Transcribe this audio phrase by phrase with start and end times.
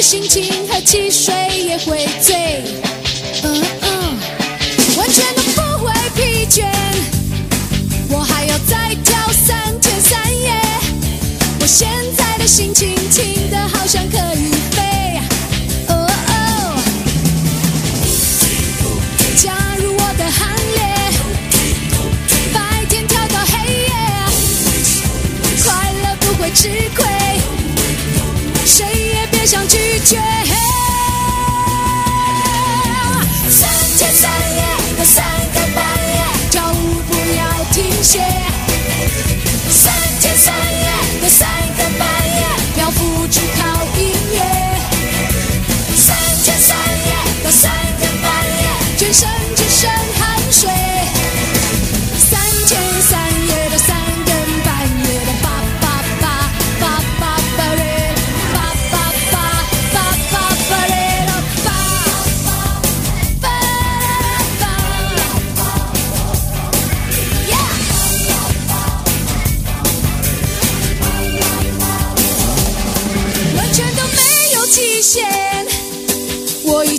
[0.00, 2.62] 心情和汽水也会醉，
[3.42, 4.18] 嗯嗯，
[4.96, 6.64] 完全都不会疲倦。
[8.08, 10.58] 我还要再跳三天三夜，
[11.60, 11.86] 我现
[12.16, 14.16] 在的心情轻的好像可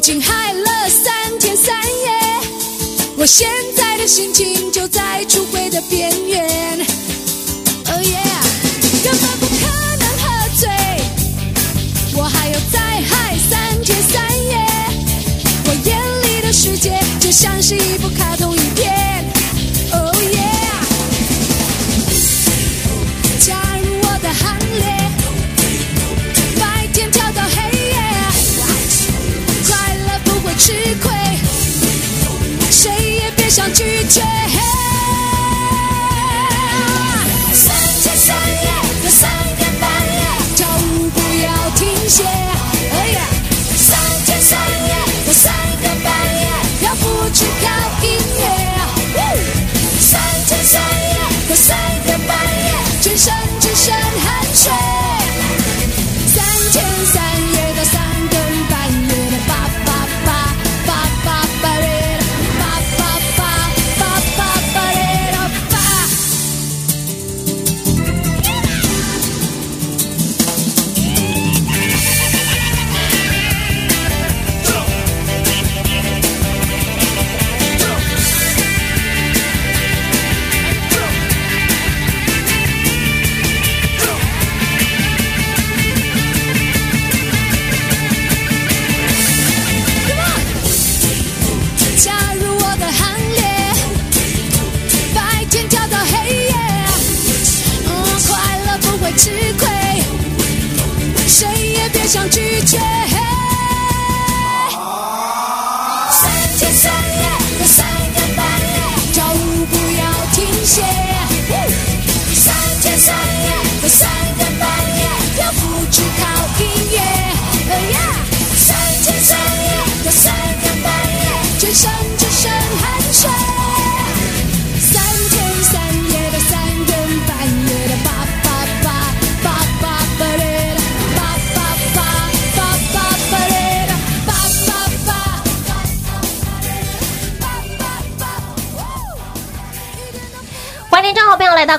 [0.01, 2.09] 经嗨了三天三夜。
[3.17, 6.41] 我现在的心情就在出轨的边缘。
[7.85, 8.41] Oh yeah，
[9.03, 9.67] 根本不可
[9.99, 10.69] 能喝醉，
[12.17, 14.57] 我还要再嗨三天三夜。
[15.65, 18.35] 我眼里的世界就像是一部卡
[34.13, 34.60] 想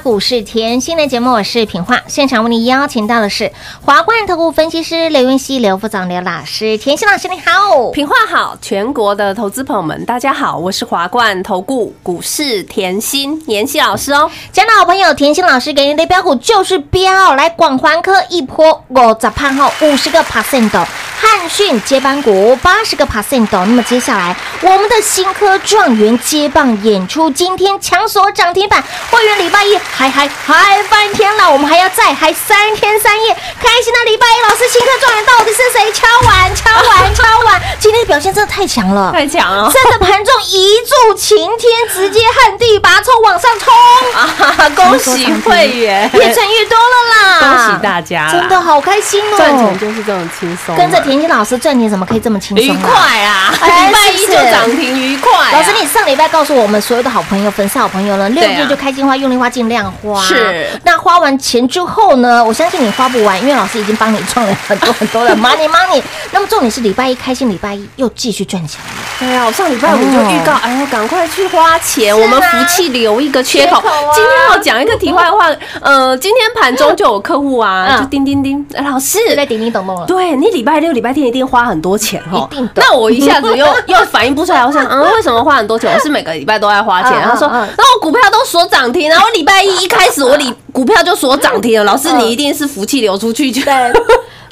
[0.02, 3.52] 股市甜心的节目，我是品化，现场为你邀请到的是
[3.84, 7.92] 华冠投顾分析师刘云熙、刘副总、刘老师，甜心老师你好。
[7.92, 14.28] 品化好，全国的投资朋友们，大家好，我是华冠投顾股市甜心妍希老师哦。
[14.50, 20.84] 亲爱的好朋友，甜心老师给您的标股就是标，来广环科一波五十盘后五十个 percent，
[21.22, 23.46] 汉讯接班股八十个 percent。
[23.52, 35.92] 那么接下来我们的新科状元接棒演出，今天强锁涨停板，会员礼拜一嗨嗨嗨翻天了，我们还要再嗨三天三夜，开心的礼拜一，老师新科状元到底是谁？
[35.92, 43.70] 敲完敲完敲完，今今天的表现真的太强了，太强了真的盘中一柱擎天，直接旱地拔葱往上冲，
[44.14, 44.70] 啊！
[44.74, 47.38] 恭喜会员，越赚越多了啦！
[47.40, 49.36] 恭喜大家真的好开心哦！
[49.36, 52.64] 赚钱就是这种轻松，跟着甜心老师赚钱，怎么可以这么轻松？
[52.64, 53.54] 愉快啊！
[53.60, 55.52] 哎礼拜一就涨停，愉快啊。
[55.52, 60.22] 老师，你上礼拜告诉我们所有的好朋友、粉丝好朋友呢，六对啊日就开心花、用力花、尽量花。
[60.24, 62.42] 是那花完钱之后呢？
[62.42, 66.02] 我相信你花不完，因为老师已经帮你赚了很多很多的 money money。
[66.30, 69.01] 那么重点是礼拜一开心，礼拜一又继续赚钱了。
[69.18, 73.80] 对啊，我上礼拜五就预告，哎呀，赶快去花钱，我们福气留一个缺口。
[74.14, 75.48] 今天要讲一个题外话，
[75.80, 80.06] 呃，今天盘中就有客户啊，嗯就叮叮叮，哎老师，就在叮叮咚咚了。
[80.06, 82.48] 对你礼拜六、礼拜天一定花很多钱哦。
[82.50, 85.92] 一定的那我一下子又 又反应不出来，我想，嗯，为什么花很多钱？
[85.94, 87.12] 我是每个礼拜都在花钱。
[87.12, 91.84] 嗯他说，嗯嗯然后我股票都锁涨停，然后礼拜一一开始我礼股票就锁涨停了。
[91.84, 93.62] 老师，嗯你一定是福气流出去就。
[93.62, 93.72] 对。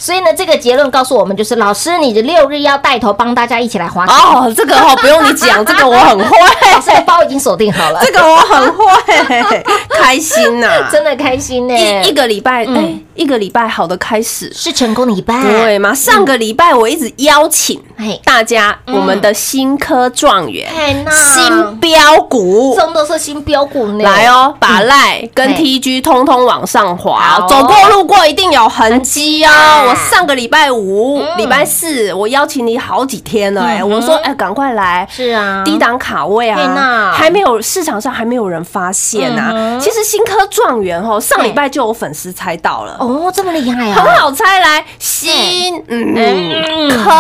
[0.00, 4.06] 所以呢，这个结论告诉我们，就是老师，你的六日要带头帮大家一起来花。
[4.06, 6.36] 哦，这个哦不用你讲， 这个我很会。
[6.72, 9.62] 老师的包已经锁定好了，这个我很会，
[10.02, 11.74] 开心呐、 真的开心呢。
[11.74, 15.42] 一一个礼拜，嗯哎、一个礼拜好的开始，是成功的一半。
[15.42, 15.94] 对吗？
[15.94, 18.20] 上个礼拜我一直邀请嘿。
[18.24, 20.68] 大家，我们的新科状元、
[21.10, 22.74] 新标股。
[22.76, 24.04] 真的是新标股呢。
[24.04, 27.44] 来哦，把赖跟 TG 通通往上滑。
[27.48, 29.50] 走过路过一定有痕迹哦。
[29.88, 31.38] 我上个礼拜五、嗯。
[31.38, 39.78] 礼拜四，我邀请你好几天了，哎，我说哎，赶快来，是啊，低档卡位嘿啊呐，还没有市场上还没有人发现啊。
[39.80, 42.96] 其实新科状元哦，上礼拜就有粉丝猜到了。
[43.00, 44.16] 哦，这么厉害啊很啊！
[44.20, 47.10] 好猜，来新科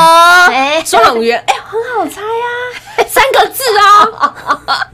[0.52, 3.82] 哎状元， 哎，很好猜呀， 三个字啊，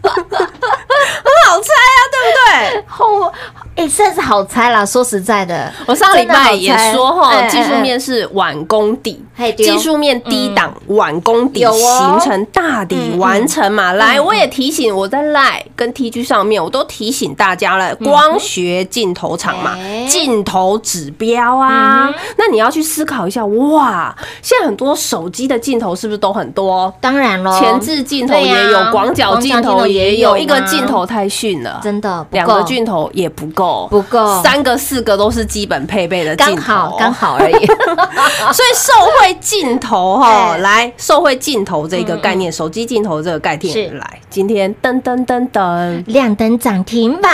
[0.02, 2.84] 很好猜啊，对不对？
[2.88, 3.32] 后
[3.76, 4.84] 哎，算是好猜啦。
[4.84, 9.22] 说实在的，我上礼拜也说哈，技术面是晚攻底
[9.58, 13.92] 技术面低档晚攻底形成大底完成嘛。
[13.92, 26.92] 来，我也提醒我在 Line 跟 TG 上面，我都提醒大家了，光学镜头厂嘛哎，镜头指标啊，那你要去思考一下，哇，现在很多手机的镜头是不是都很多？
[26.98, 37.12] 当然喽，前置镜头也有，广角镜头也有，一个镜头太逊了，真的两个镜头也不够，不够三个四个都是基本配备的镜头，刚好刚。
[37.16, 37.66] 好而已。
[38.52, 47.32] 所以受惠镜头哈，哎来受惠镜头这个概念，手机镜头这个概是念，来今天噔噔噔噔，亮灯涨停板，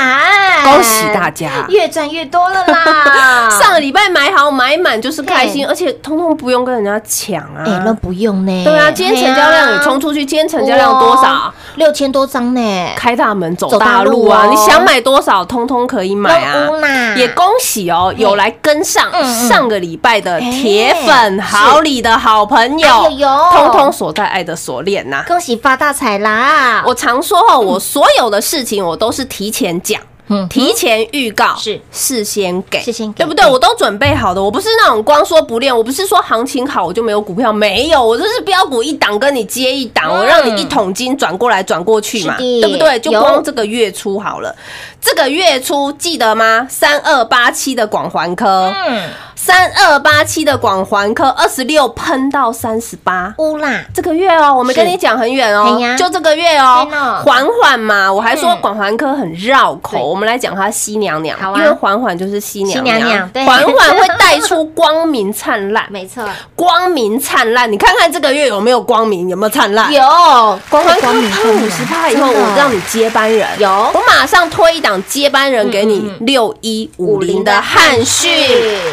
[0.62, 1.67] 恭喜大家！
[1.69, 3.50] 越赚越多了啦！
[3.61, 7.64] 上个礼拜买好买满就是开心，而且通通不用跟人家抢啊。
[7.67, 8.64] 哎，那不用呢。
[8.64, 11.52] 对啊，今天成交量也冲出去，今天成交量多少？？
[11.76, 12.61] 六千多张呢。
[12.96, 14.46] 开大门走走大大路啊！
[14.46, 17.14] 路哦你想买多少，通通可以买啊都有啦！
[17.16, 19.10] 也恭喜哦，有来跟上
[19.48, 25.24] 上个礼拜的铁粉哎好礼的好朋哎友通通锁在爱的锁链呐。
[25.26, 26.82] 恭喜发大财啦！
[26.86, 30.00] 我常说哦，我所有的事情我都是提前讲。
[30.32, 31.81] 嗯提前预告是。
[31.90, 33.46] 事先给，事先给对不对？
[33.46, 40.19] 我都准备好的，我不是那种光说不练，我不是说行情好我就没有股票，没有，我就是标股一档跟你接一档，嗯。
[40.19, 42.99] 我让你一桶金转过来转过去嘛，对不对？
[43.00, 44.55] 就光这个月初好了，
[45.00, 46.67] 这个月初记得吗？
[46.69, 49.08] 三二八七的广环科，嗯，
[49.44, 53.34] 三二八七的广环科，二十六喷到三十八。
[53.38, 56.87] 乌啦，这个月哦，我没跟你讲很远哦就这个月哦，
[57.25, 58.12] 缓缓嘛。
[58.12, 58.58] 我还说嗯。
[58.61, 66.22] 广环科很绕口，我们来讲它西娘娘因为缓缓就是西娘西娘缓缓会带出光明灿烂， 没错，
[66.54, 67.70] 光明灿烂。
[67.70, 69.92] 你看看这个月有没有光明，有没有灿烂？
[69.92, 70.00] 有。
[70.70, 73.68] 广环科喷五十趴以后，我让你接班人，有。
[73.68, 78.30] 我马上推一档接班人给你六一五零的汉讯。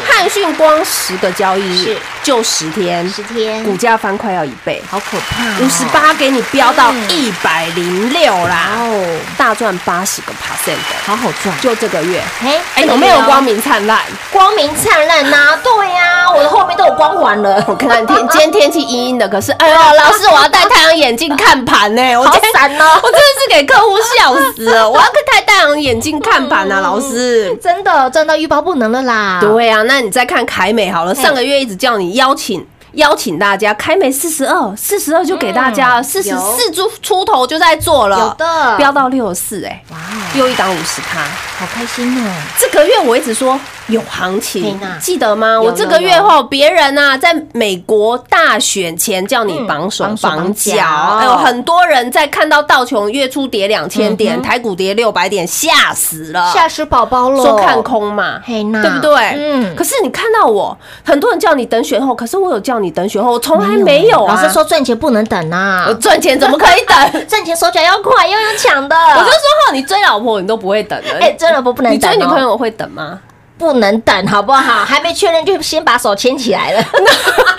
[0.04, 4.82] 汉讯，光十个交易日就十天，十天，股价翻快要一倍。
[4.90, 11.54] 好可怕哦，五十八给你飙到嗯一百零六啦，哦，大赚八十个 percent 的，好好赚。
[11.60, 12.22] 就这个月。
[12.40, 14.00] 嘿，哎，这个有没有光明灿烂？
[14.30, 15.58] 光明灿烂呐？
[15.62, 27.56] 对呀，我的后面都有光环了， 我看看天， 今天天气阴阴的，可是哎呦，老师我要戴太阳眼镜看盘呢，我好今天闪哦 我真的是给客户笑死了，我要戴太阳眼镜看盘啊，老师。
[27.62, 29.38] 真的赚到欲罢不能了啦！
[29.40, 32.66] 对啊，那你再看凯美好了，上个月一直叫你邀请。
[32.94, 39.96] 邀请大家，凯美四十二，四十二就给大家了，四十四出出头就在做了，有的飙到六十四，哎，哇，
[40.34, 41.20] 又一档五十趴。
[41.56, 42.30] 好开心哦！
[42.58, 43.58] 这个月我一直说，
[43.90, 45.60] 有行情呐，记得吗？
[45.60, 50.84] 我这个月后，别人啊，在美国大选前叫你绑手嗯绑脚脚，
[51.18, 59.14] 哎呦，很多人在看到道琼月初跌两千点，台股跌六百点，吓死了，吓死宝宝了，说看空嘛，对不对？
[59.36, 64.34] 嗯可是你看到我，很多人叫你等选后，可是我有叫你等选后，我从来没有啊。
[64.34, 67.26] 老师说赚钱不能等啊我，赚钱怎么可以等？
[67.26, 68.96] 赚钱手脚要快，要有抢的。
[68.96, 69.32] 我就说
[69.66, 71.18] 哈，你追老婆你都不会等的。
[71.20, 73.18] 哎，真的不不能你追女朋友会等吗？
[73.60, 74.82] 不能等，好不好？
[74.86, 76.82] 还没确认就先把手牵起来了。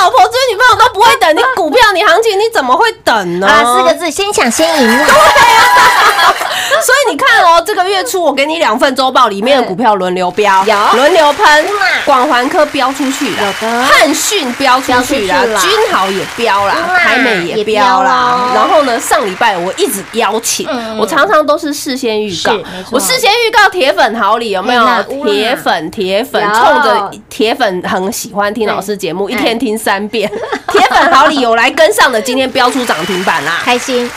[0.00, 3.46] 老婆、追女朋友都不会等，你股票、你行情，你怎么会等呢？
[3.46, 6.34] 啊，四个字，先抢先赢对啊！
[6.82, 10.96] 所以你看哦，这个月初我给你两份周报，里面的股票轮流标，有。
[10.96, 11.66] 轮流喷，
[12.06, 13.52] 广环科标出去了，
[13.84, 18.52] 汉讯标出去了，君豪也标啦，嗯啊台美也也飙飙啦。
[18.54, 22.52] 然后呢，上礼拜我一直邀请嗯，我常常都是事先预告
[22.90, 24.86] 我事先预告铁粉好礼有没有？
[25.24, 30.30] 铁粉铁粉冲着铁粉很喜欢听老师节目，一天听三三遍，
[30.68, 34.08] 铁粉好礼有来跟上的，今天飙出涨停板啦，开心，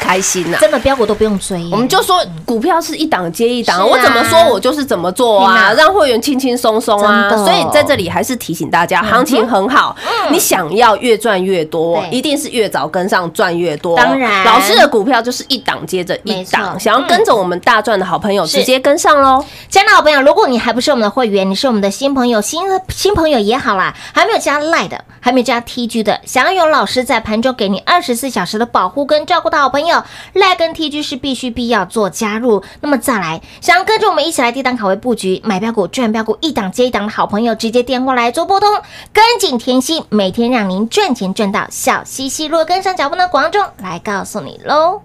[0.00, 0.58] 开心呐！
[0.58, 7.28] 真的标股都不用追，我们就说股票是一档接一档，啊我怎么说我就是怎么做啊，让会员轻轻松松啊。
[7.36, 9.94] 所以在这里还是提醒大家，行情很好，
[10.30, 13.96] 你想要越赚越多，一定是越早跟上赚越多。
[13.96, 14.44] 当然。
[14.44, 19.44] 老师的股票就是一档接着一档，想要跟着我们大赚的好朋友直接跟上喽。
[19.68, 29.89] 亲爱的好朋友，如果你还不是我们的会员，你是我们的新朋友、新的新朋友也好啦，还没有加 Line 的，还没有加 TG 的，想要有老师在盘中给你二十四小时的保护跟照顾的好朋友
[30.34, 32.62] ，Line 跟 TG 是必须必要做加入。
[32.80, 38.68] 那么再来，想要跟着我们一起来低档卡位布局，买标股赚标股，一档接一档的好朋友，直接电话来做拨通，
[39.12, 42.46] 跟紧甜心，每天让您赚钱赚到笑嘻嘻。
[42.46, 45.02] 如果跟上脚步的，广众来告诉你喽。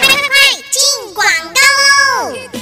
[0.00, 0.36] 快快快
[0.70, 1.77] 进广告！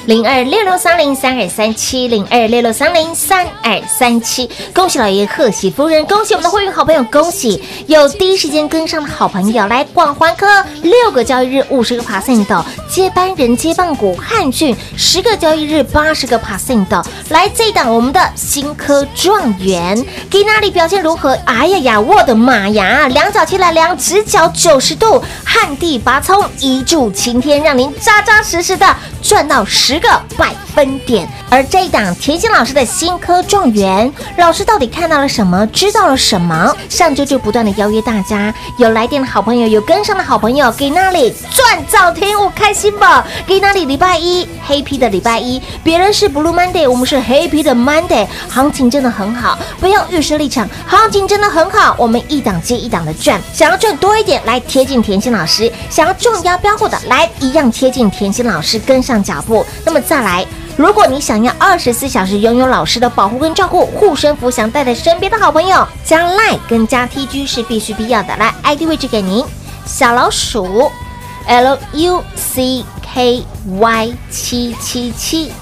[0.06, 7.62] 零二六六三零三二三七零二六六三零三二三七，恭喜老爷，贺喜夫人，恭喜我们的会员好朋友，恭喜！
[7.86, 10.46] 有第一时间跟上的好朋友，来广环科
[10.82, 12.64] 六个交易日五十个 percent 的
[12.96, 21.38] 接班人接棒股汉俊十个交易日八十个 percent 的，来这一档我们的新科状元，给那里表现如何？
[21.44, 31.28] 哎呀呀，我的妈呀，两脚起来两，直角九十度，旱地拔葱，一柱擎天，让您扎扎实实的赚到十个百分点。
[31.50, 35.66] 而这一档甜心老师的新科状元，老师到底看到了什么？
[35.66, 36.74] 知道了什么？
[36.88, 43.26] 上周就不断的邀约大家，有来电的好朋友，有跟上的好朋友，给那里赚涨停，我开心吧！
[43.46, 59.64] 给哪里礼拜一黑皮的礼拜一，别人是 Blue Monday，我们是黑皮的 Monday，行情真的很好，不要预设立场，行情真的很好，我们一档接一档的赚，想要赚多一点，来贴近甜心老师；想要重压标股的，来一样贴近甜心老师，跟上脚步。
[59.84, 60.46] 那么再来。
[60.76, 68.36] 如果你想要二十四小时拥有老师的保护跟照顾，护身符想带在身边的好朋友，加 Line 跟加 TG 是必须必要的。
[68.36, 69.42] 来，ID 位置给您，
[69.86, 70.92] 小老鼠
[71.46, 73.44] L U C K
[73.78, 75.52] Y 七七七，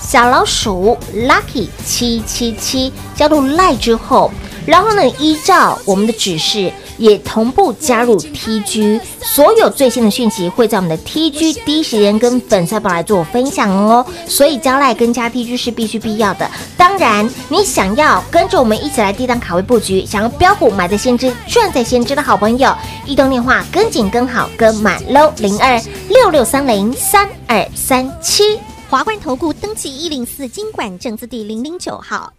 [0.00, 4.30] 小老鼠 Lucky 七七七，加入 Lie 之后，
[4.64, 6.72] 然后呢，依照我们的指示。
[6.98, 14.04] 也同步加入 TG，所有最新的讯息会在我们的 TG 第一时间跟粉丝宝来做分享哦。
[14.26, 16.50] 所以加赖跟加 TG 是必须必要的。
[16.76, 22.72] 当然，你想要跟着我们一起来低档卡位布局，想要标股买在先知赚在先知的好朋友，
[23.06, 28.58] 移动电话跟紧跟好跟满喽，零二六六三零三二三七。
[28.88, 32.30] 华冠投顾登记一零四经管证字第零零九号。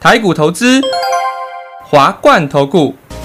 [0.00, 0.80] 台股投资，
[1.82, 2.94] 华冠投顾。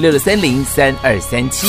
[0.00, 1.66] 六六三零三二三七。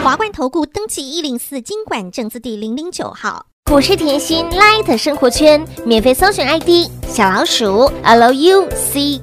[0.00, 3.46] 华冠投顾登记一零四经管证字第零零九号。
[3.64, 9.18] 股市甜心 Light 生活圈免费搜寻 ID 小老鼠 Lucky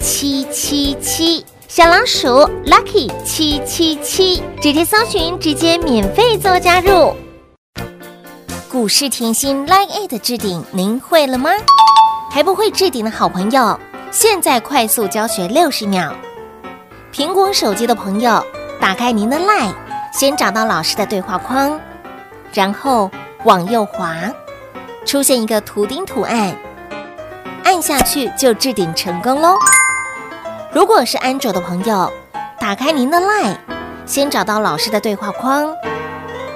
[0.00, 2.28] 七七七，小老鼠
[2.64, 7.14] Lucky 七七七，直接搜寻，直接免费做加入。
[8.70, 11.50] 股市甜心 Line 的置顶，您会了吗？
[12.30, 13.78] 还不会置顶的好朋友，
[14.10, 16.16] 现在快速教学六十秒。
[17.16, 18.44] 苹果手机的朋友，
[18.78, 19.72] 打开您的 Line，
[20.12, 21.80] 先找到老师的对话框。
[22.52, 23.10] 然后
[23.44, 24.14] 往右滑，
[25.06, 26.54] 出现一个图钉图案，
[27.64, 29.54] 按下去就置顶成功喽。
[30.70, 32.12] 如果是安卓的朋友，
[32.60, 33.56] 打开您的 LINE，
[34.04, 35.74] 先找到老师的对话框，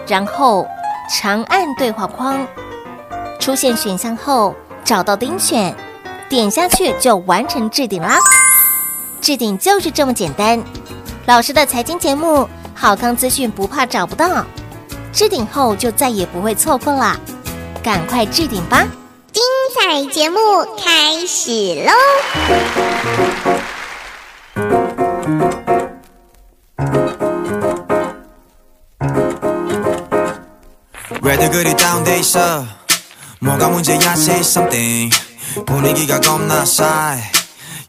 [0.06, 0.68] 然后
[1.08, 2.46] 长按对话框，
[3.38, 5.74] 出现选项后找到钉选，
[6.28, 8.18] 点下去就完成置顶啦。
[9.20, 10.62] 置顶就是这么简单。
[11.26, 14.44] 老师的财经节目，好康资讯不怕找不到。
[15.12, 17.18] 置顶后就再也不会错过啦，
[17.82, 18.86] 赶快置顶吧！
[19.32, 19.42] 精
[19.74, 20.38] 彩节目
[20.76, 21.92] 开始喽！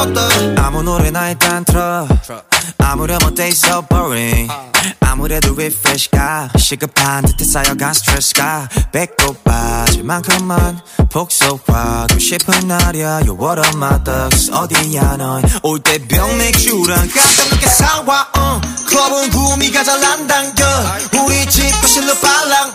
[0.00, 0.20] 것도
[0.56, 2.08] 아무 노래나 일단 틀어.
[2.78, 3.48] 아무렴 어때?
[3.48, 4.50] So boring.
[5.00, 10.80] 아무래도 refresh가 시급한 듯해 쌓여간 스트레스가 배꼽 빠질 만큼만
[11.10, 13.20] 복속하고 싶은 날이야.
[13.24, 14.50] You're one of my thugs.
[14.50, 18.79] 어디야 넌올 때 병 맥주랑 깜짝 놀게 사와 uh.
[18.89, 20.65] 클럽은 구미가 잘 안 당겨
[21.23, 22.73] 우리 집 거실로 빨랑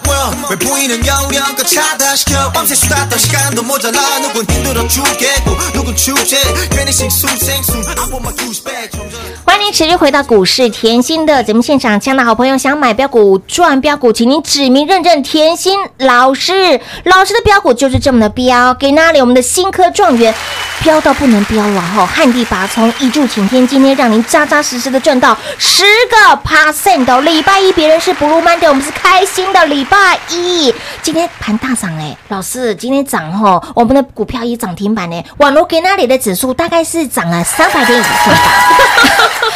[0.50, 6.36] 왜 보이는 영영껏 차단시켜 밤새 수다 떨 시간도 모자라 누군 힘들어 죽겠고 누군 축제
[6.70, 20.34] 괜히 싱숭생숭 I want my goose back 좀 전에 欢迎持续回到股市甜心的节目现场，亲爱的好朋友，想买标股赚标股，请您指名认证甜心老师，老师的标股就是这么的标，给那里我们的新科状元
[20.82, 27.21] 标到不能标了哈，旱地拔葱，一柱擎天，今天让您扎扎实实的赚到十 个 percent 哦。
[27.21, 38.41] 礼拜一别人是 Blue Monday，我们是开心的礼拜一，今天盘大涨哎，老师今天涨吼，我们的股票也涨停板呢，网络给那里的指数大概是涨了三百点以上吧。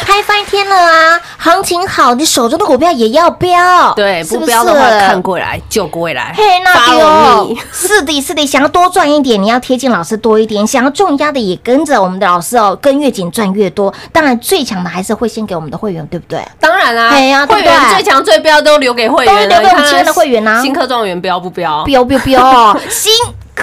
[0.06, 1.20] 嗨翻天了啊！
[1.38, 6.32] 行情好，你手中的股票也要飙，对，不飙的话看过来就过来。
[6.36, 13.92] 嘿，那丢是的，是的，想要多赚一点，你要贴近老师多一点；想要重压的也跟着我们的老师哦，跟越紧赚越多。
[14.12, 16.39] 当然，最强的还是会先给我们的会员，对不对？
[16.58, 20.60] 当然啦、哎呀对会员最强最标都留给会员了，都留给我们亲爱的会员啊。
[20.62, 21.82] 新科状元标不标？
[21.84, 23.12] 标标标， 新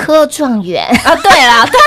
[0.05, 1.79] 科状元，啊，对啦，对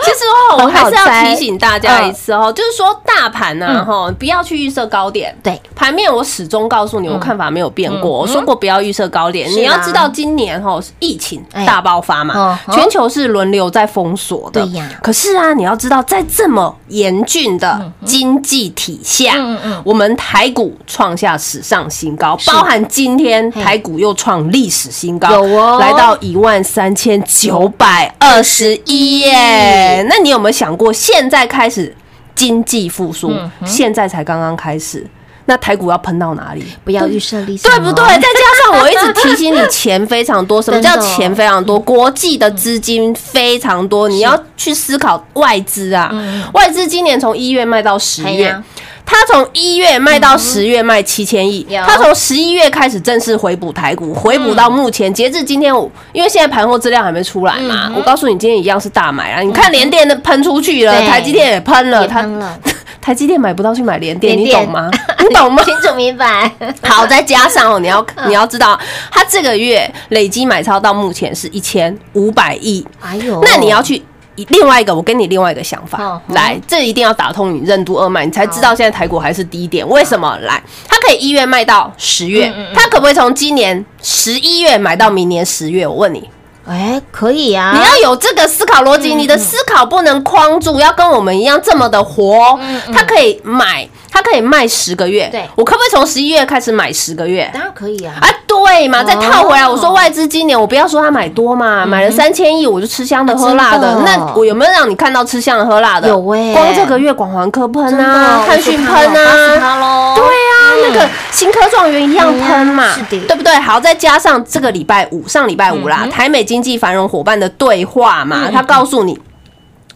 [0.04, 3.86] 其实哦，我还是要提醒大家一次哦，就是说大盘呢，嗯。
[3.86, 5.36] 哈，不要去预设高点。
[5.42, 8.10] 对，盘面我始终告诉你，我看法没有变过。
[8.10, 14.62] 我说过不要预设高点，你要知道今年哈是疫情哎大爆发嘛全球是轮流在封锁的。
[14.62, 14.88] 对呀。
[15.02, 25.78] 可是啊，你要知道，在这么严峻的经济体下嗯嗯，我们台股创下史上新高，包含今天台股又创历史新高，有哦。
[25.78, 30.02] 来到一万三千九百二十一耶。
[30.08, 31.94] 那你有没有想过，现在开始
[32.34, 35.06] 经济复苏，嗯现在才刚刚开始，
[35.50, 36.64] 那台股要喷到哪里？
[36.84, 38.04] 不要预设立场、对不对？
[38.04, 40.62] 再加上我一直提醒你，钱非常多。
[40.62, 41.76] 什么叫钱非常多？
[41.76, 46.14] 国际的资金非常多，你要去思考外资啊。
[46.54, 48.62] 外资今年从一月卖到十月哎呀，
[49.04, 59.40] 它从一月卖到十月卖七千亿，有它从十一月开始正式回补台股，回补到目前截至今天，我因为现在盘后资料还没出来嘛，我告诉你，今天一样是大买啊！
[59.40, 62.56] 你看联电的喷出去了，台积电也喷了，也它喷了
[63.00, 64.90] 台积电买不到去买联电，你懂吗？
[65.20, 65.62] 你懂吗？
[65.64, 66.50] 清楚明白。
[66.82, 68.78] 好，再加上哦，你要嗯你要知道，
[69.10, 74.02] 它这个月累积买超到目前是一千五百亿，哎呦，那你要去。
[74.48, 79.86] 另外一个，我跟你另外一个想法来，这一定要打通你任督二脉，你才知道现在台股还是低点。
[79.86, 80.34] 为什么？
[80.38, 85.86] 来，它可以一月卖到十月嗯嗯嗯，它可不可以从今年十一月买到明年十月？
[85.86, 86.26] 我问你，
[86.70, 92.56] 哎，可以啊，你要有这个思考逻辑，你的思考不能框住，要跟我们一样这么的活。
[92.94, 97.48] 他可以买，它可以卖十个月，对我可不可以从十一月开始买十个月？
[97.54, 98.14] 当然可以啊。
[98.20, 99.64] 啊，对嘛，再套回来。
[99.64, 106.08] 哦我说外资今年我不要说他买多嘛，买了三千亿，我就吃香的喝辣的那我有没有让你看到吃香的喝辣的？
[106.08, 113.54] 有喂光这个月广环科喷真啊，的汉讯喷啊，对啊，那个新科状元一样喷嘛，嗯是的对不对？
[113.54, 119.18] 好，再加上这个礼拜五，上礼拜五啦，台美经济繁荣伙伴的对话嘛，他告诉你。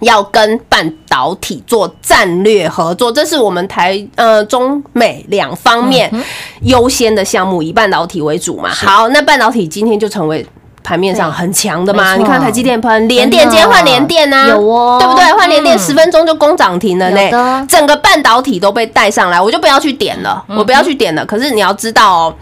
[0.05, 6.11] 要跟半导体做战略合作，这是我们台呃中美两方面
[6.63, 8.69] 优先的项目，以半导体为主嘛。
[8.71, 10.47] 好，那半导体今天就成为。
[10.87, 15.33] 盘面上很强的嘛，你看台积电喷，联电今天换联电呐，有哦对不对？
[15.33, 21.25] 换联电嗯十分钟就攻涨停了呢，整个半导体都被带上来，我就不要去点了，嗯我不要去点了。
[21.25, 22.35] 可是你要知道哦，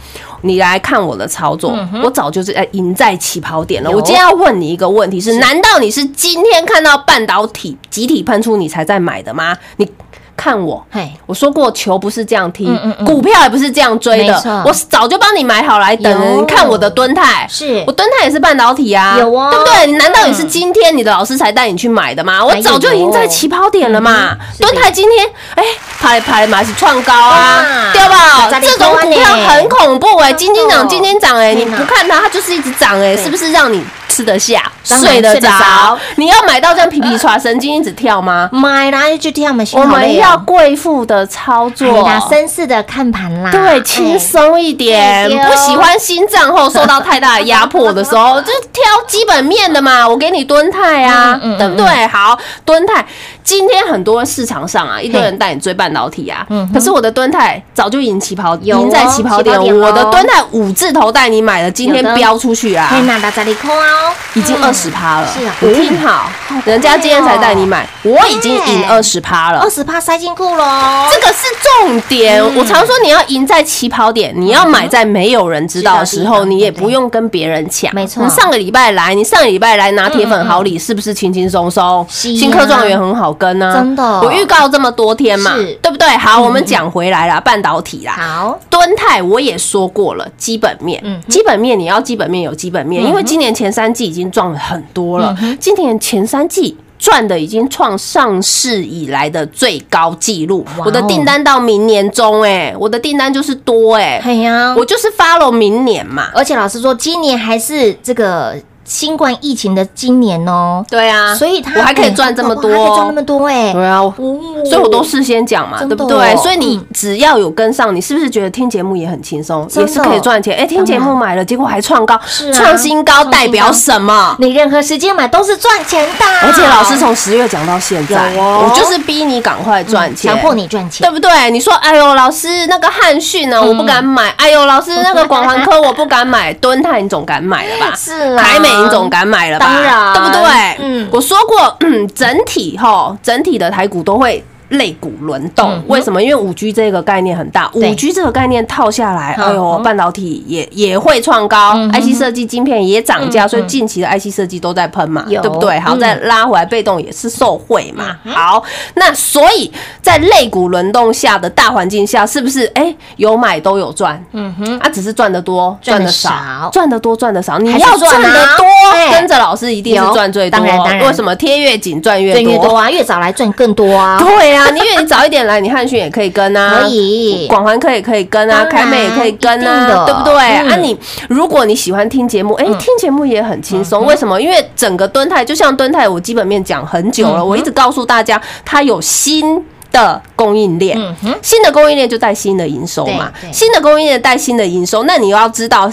[0.42, 1.74] 你来看我的操作，
[2.04, 3.90] 我早就是哎赢在起跑点了。
[3.90, 9.56] 我今天要问你一个问题是：难道你是今天看到半导体集体喷出你才在买的吗？
[9.76, 9.88] 你
[10.36, 13.04] 看我，嘿，我说过球不是这样踢嗯嗯，嗯。
[13.06, 17.82] 股票也不是这样追的，我早就帮你买好来等你看我的蹲泰，是。
[17.86, 19.50] 我蹲泰也是半导体啊，有哦。
[19.50, 19.86] 对不对？
[19.86, 22.44] 你难道也是今天你的老师才带你去买的吗？
[22.44, 24.36] 我早就已经在起跑点了嘛。
[24.52, 24.68] 是的。
[24.68, 25.62] 敦泰今天哎，
[26.00, 28.60] 拍拍嘛是创高啊哇，对吧？
[28.60, 33.24] 这种股票很恐怖哎，今天涨今天涨哎，你不看它，它就是一直涨哎，对。
[33.24, 35.98] 是不是让你吃得下、睡得着着？
[36.16, 38.46] 你要买到这样皮皮刷神经一直跳吗？
[38.52, 41.88] 买啦就跳嘛，我们要贵妇的操作
[42.30, 50.06] 绅士的看盘啦，对，轻松一点，不喜欢心脏后受到太大的压迫的时候， 就挑基本面的嘛。
[50.06, 52.06] 我给你蹲泰啊，对不对？
[52.08, 53.04] 好，蹲泰，
[53.44, 59.58] 今天很多市场上啊，一堆人带你追半导体啊，可是我的蹲泰早就赢起跑，赢在起跑点。
[59.60, 65.28] 我的蹲泰五字头带你买的，今天飙出去啊，嘿，那大家里空哦，已经二十趴了。
[65.36, 65.54] 是啊。
[65.60, 66.30] 你听好，
[66.64, 69.58] 人家今天才带你买，我已经赢二十趴了。
[69.58, 69.72] 二。
[69.72, 71.46] 十趴塞进库喽，这个是
[71.80, 72.44] 重点。
[72.54, 77.90] 我常说你要赢在起跑点，你要买在没有人知道的时候，你也不用跟别人抢。
[77.94, 78.22] 没错。
[78.22, 82.06] 你上个礼拜来，你上个礼拜来拿铁粉好礼，是不是轻轻松松？
[82.10, 84.20] 新科状元很好跟啊，真的。
[84.20, 86.06] 我预告这么多天嘛是，对不对？
[86.16, 88.12] 好，我们讲回来啦， 半导体啦。
[88.12, 96.76] 好，敦泰我也说过了，基本面，嗯基本面你要基本面有基本面，因为今年前三季已经赚了很多了，嗯今年前三季。
[96.98, 108.54] 赚的已经创上市以来的最高纪录，我的订单到明年中，哎，我的订单就是多哎、哎呀，我就是 follow 明年嘛，而且老师说，今年还是这个
[108.92, 116.34] 新冠疫情的今年哦，对啊，所以他我还可以赚这么多，还可以赚那么多哎，对啊，所以我都事先讲嘛，对不对？
[116.34, 120.54] 哦所以你只要有跟上，你是不是觉得听节目也很轻松，也是可以赚钱？
[120.58, 122.20] 哎，听节目买了，结果还创高，
[122.52, 124.36] 创新高代表什么？
[124.38, 131.08] 你任何时间买都是赚钱的，而且老师从十月讲到现在，我就是逼你赶快赚钱，强迫你赚钱。
[131.08, 131.50] 对，不对？
[131.50, 137.94] 你说，哎呦，老师那个汉讯呢，我不敢买；哎呦，老师那个广环科我不敢买，敦泰你总敢买了吧？
[137.96, 139.66] 是啊台美你总敢买了吧？
[139.66, 140.76] 当然对不对？
[140.80, 144.44] 嗯我说过，嗯，整体哈，整体的台股都会。
[144.72, 146.22] 类股轮动，为什么？
[146.22, 149.82] 因为五 G 这个概念很大，五 G 这个概念套下来，嗯哎呦，嗯。
[149.82, 155.40] 半导体也也会创高，IC 设计晶片也涨价，嗯所以近期的 IC 设计都在喷嘛，有。
[155.42, 155.78] 对不对？
[155.80, 156.00] 好，嗯。
[156.00, 158.16] 再拉回来，被动也是受惠嘛。
[158.24, 158.62] 好，
[158.94, 164.22] 那所以在肋骨轮动下的大环境下，是不是哎有买都有赚？
[164.32, 167.58] 嗯哼，啊，只是赚得多，赚得少少，赚得多，赚得少。
[167.58, 170.12] 你还要赚得多哎，跟着老师一定是有。
[170.12, 170.58] 赚最多。
[170.58, 171.06] 当然当然。
[171.06, 172.76] 为什么贴越紧赚越多？
[172.76, 180.34] 啊，越早来赚更多啊，对啊，你因为你早一点来，你汉讯也可以跟啊，可以广环科也可以跟啊，凯美也可以跟啊的，对不对？
[180.34, 180.96] 嗯啊，你
[181.28, 184.04] 如果你喜欢听节目，哎，听节目也很轻松。
[184.04, 184.40] 为什么？
[184.40, 189.64] 因为整个敦泰就像敦泰，我基本面讲很久了，我一直告诉大家，它有新。
[189.92, 190.98] 的供应链，
[191.42, 195.92] 新的供应链就带新的营收嘛新的供应链带新的营收，那你又要知道，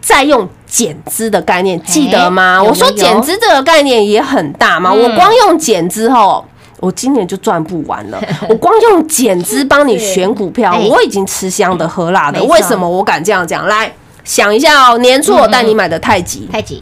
[0.00, 2.62] 再用减资的概念，记得吗？
[2.62, 6.44] 我说有减资这个概念也很大嘛，嗯我光用减资后。
[6.82, 8.20] 我今年就赚不完了。
[8.50, 12.42] 我光用减资帮你选股票，哎我已经吃香的喝辣的。
[12.42, 13.68] 为什么我敢这样讲？
[13.68, 13.90] 来
[14.24, 16.80] 想一下哦，年初我带你买的太极，太极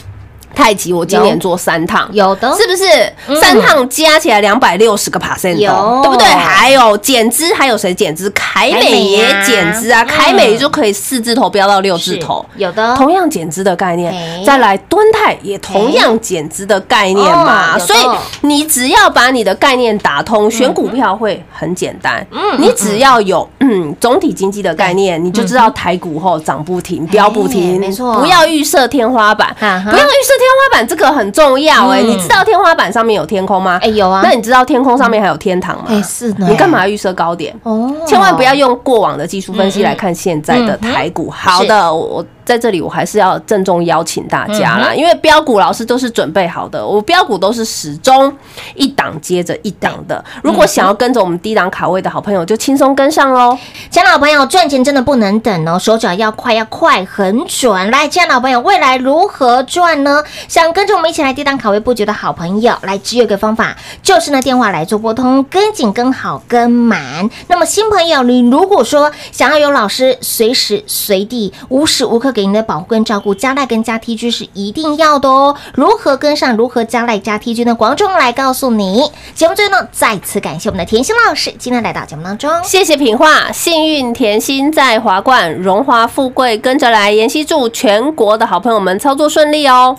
[0.61, 2.35] 太极我今年做三趟，有。
[2.37, 2.55] 的。
[2.55, 2.85] 是不是？
[3.29, 3.40] 嗯。
[3.40, 6.01] 三趟加起来两百六十个 percent 有。
[6.03, 6.27] 对不对？
[6.27, 8.29] 还有减资，还有谁减资？
[8.31, 10.07] 凯凯美美也啊减资啊，嗯。
[10.07, 12.44] 凯美就可以四字头飙到六字头。
[12.57, 18.01] 有的，同样减资的概念，再来敦泰也同样减资的概念嘛，所以
[18.42, 22.27] 你只要把你的概念打通，选股票会很简单。
[22.31, 22.61] 嗯。
[22.61, 28.20] 你只要有嗯总体经济的概念，你就知道台股后涨不停，飙不停，没错。
[28.20, 32.01] 不要预设天花板，不要预设天花板，这个很重要哎。
[32.03, 33.79] 嗯你知道天花板上面有天空吗？
[33.83, 35.85] 哎有啊那你知道天空上面还有天堂吗？
[35.89, 37.55] 哎是的你干嘛预设高点？
[37.63, 41.31] 哦千万不要用过往的技术分析来看现在的台股。
[41.31, 48.37] 好的，我我在这里我还是要郑重邀请大家啦，嗯因为标股老师都是准备好的，我标股都是始终
[48.75, 50.25] 一档接着一档的。
[50.43, 53.57] 如果想要跟着我们低档卡位的好朋友，就轻松跟上喽。
[53.89, 57.91] 亲爱的老朋友，赚钱真的不能等哦，手脚要快，要快很准。
[57.93, 60.25] 来，亲爱的老朋友，未来如何赚呢？
[60.49, 67.31] 想跟着我们一起来低档卡位布局的好朋友，来，只有一个方法，就是呢电话来做拨通，跟紧、跟好、跟满。
[67.47, 75.57] 那么新朋友，你如果说想要有老师随时随地、无时无刻给您的保护跟照顾，加赖跟加 T G 是一定要的哦。
[75.74, 76.57] 如何跟上？
[76.57, 77.74] 如何加赖加 T G 呢？
[77.74, 79.11] 广众来告诉你。
[79.35, 82.50] 节目最后呢，再次感谢我们的甜心老师今天来到节目当中。
[82.64, 87.11] 谢谢品画，幸运甜心在华冠，荣华富贵跟着来。
[87.12, 89.96] 妍希祝全国的好朋友们操作顺利哦。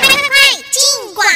[0.00, 0.16] 快快
[0.70, 1.26] 进广！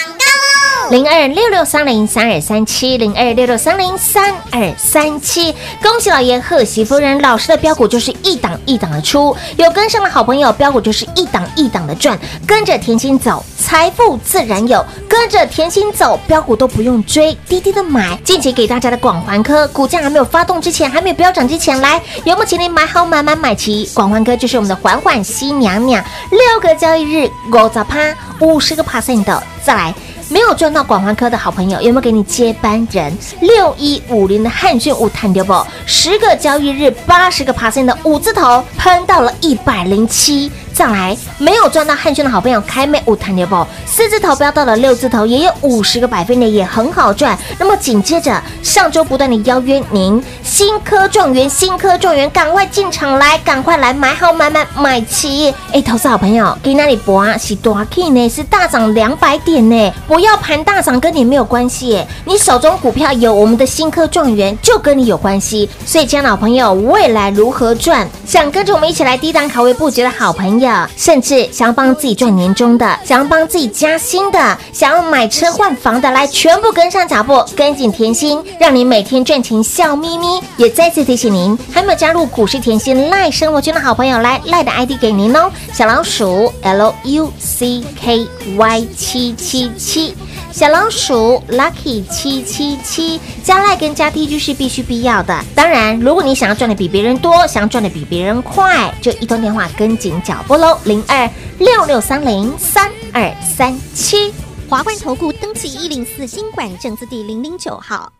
[0.92, 5.50] 零二六六三零三二三七零二六六三零三二三七，
[5.82, 18.14] 恭喜老爷贺喜夫人，老师的标股就是一档一档的出，有跟上的好朋友，标股就是一档一档的赚，跟着甜心走，财富自然有，跟着甜心走，标股都不用追，滴滴的买。
[18.22, 23.88] 近期给大家的广环科，股价还没有发动之前，还没有飙涨之前，来有没有请你买好买买买齐？
[23.94, 29.94] 广环科就是我们的缓缓新娘娘，六个交易日五十趴，五十个 percent 的，再来。
[30.32, 33.12] 没有赚到广环科的好朋友，有没有给你接班人？
[33.42, 35.52] 六一五零的汉讯五探丢不？
[35.84, 40.50] 十个交易日八十个 percent 的五字头喷到了一百零七。
[40.74, 43.66] 再来，没有赚到汉讯的好朋友，开妹五探丢不？
[43.86, 47.38] 四字头飙到了六字头，也有五十个百分点，也很好赚。
[47.58, 55.54] 那么紧接着上周不断的邀约您，新科状元，新科状元，赶快进场来，赶快来买好买买买齐！
[55.72, 58.28] 哎，投资好朋友，给那里博啊，是多 K 呢？
[58.28, 65.68] 是大涨两百点呢，不要盘大涨跟你没有关系，你手中股票有我们的新科状元，就跟你有关系。
[65.84, 68.08] 所以，亲爱的好朋友，未来如何赚？
[68.26, 70.61] 想跟着我们一起来低档卡位布局的好朋友，
[70.96, 80.40] 甚至想要帮自己赚年终的，想要帮自己加薪的，想要买车换房的，来全部跟上脚步，跟紧甜心，让你每天赚钱笑眯眯。
[80.56, 90.14] 也再次提醒您，还没有加入股市甜心赖生活圈的好朋友，来赖的 ID 给您哦，小老鼠 L U C K Y 七七七。
[90.52, 95.42] 小老鼠 Lucky 七七七加赖跟加 T G 是必须必要的。
[95.54, 104.30] 当然，如果你想要赚的比别人多，想要赚的比别人快，就一通电话跟紧脚步喽，零二六六三零三二三七。
[104.68, 108.12] 华冠投顾登记一零四经管证字第零零九号。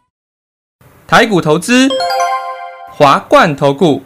[1.07, 1.87] 台股投资，
[2.91, 4.03] 华冠投顾。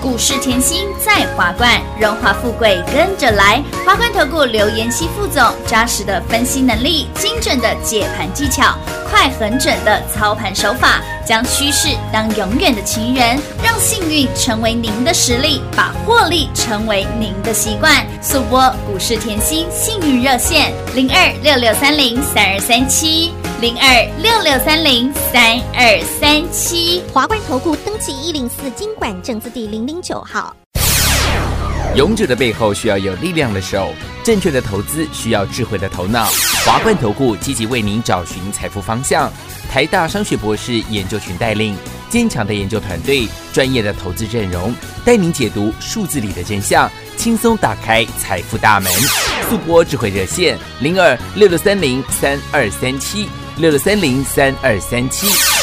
[0.00, 3.62] 股市甜心在华冠，荣华富贵跟着来。
[3.84, 8.74] 华冠投顾刘延熙副总，扎实的分析能力，精准的解盘技巧，
[9.10, 18.04] 快狠准的操盘手法，将趋势当永远的情人，让幸运成为您的实力，把获利成为您的习惯。
[18.20, 27.00] 速播股市甜心幸运热线零二六六三零三二三七零二六六三零三二三七。
[27.12, 30.52] 华冠投顾登记一零四经管证字第零零九号。
[31.96, 36.26] 勇者的背后需要有力量的手，正确的投资需要智慧的头脑。
[36.64, 39.30] 华冠投顾积极为您找寻财富方向，
[39.68, 41.76] 台大商学博士研究群带领，
[42.08, 44.72] 坚强的研究团队，专业的投资阵容，
[45.04, 48.92] 带您解读数字里的真相，轻松打开财富大门。
[49.48, 55.59] 速播智慧热线零二六六三零三二三七六六三零三二三七。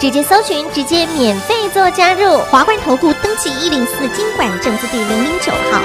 [0.00, 2.38] 直接搜寻，直接免费做加入。
[2.50, 5.82] 华冠投顾登记一零四经管证字第零零九号。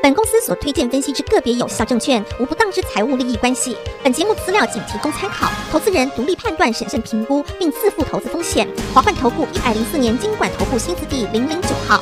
[0.00, 3.76] 本公司所推荐分析之个别有效证券，无不当之财务利益关系。
[4.04, 8.68] 本节目资料仅提供参考，投资人独立判断、审慎评估，并自负投资风险。
[8.94, 12.00] 华冠投顾一百零四年经管投顾新字第零零九号。